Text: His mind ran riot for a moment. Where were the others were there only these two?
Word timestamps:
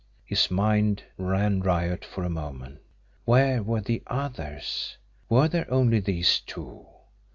His 0.25 0.49
mind 0.49 1.03
ran 1.19 1.59
riot 1.59 2.03
for 2.03 2.23
a 2.23 2.29
moment. 2.31 2.79
Where 3.23 3.61
were 3.61 3.81
the 3.81 4.01
others 4.07 4.97
were 5.29 5.47
there 5.47 5.71
only 5.71 5.99
these 5.99 6.39
two? 6.39 6.87